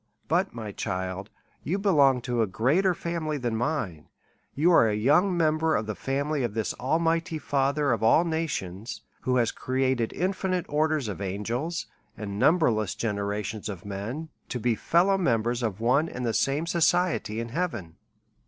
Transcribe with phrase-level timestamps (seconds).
[0.27, 1.29] But, my child,
[1.63, 4.07] you belong to a greater family than mine,
[4.55, 9.03] you are a younger member of the family of this Almighty Father of all nations,
[9.21, 11.85] who has created infi nite orders of angels
[12.17, 17.13] and numberless generations of men, to be fellow members of one and the same soci
[17.17, 17.95] ety in heaven.